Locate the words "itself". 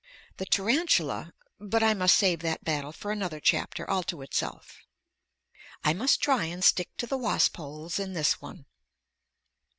4.23-4.79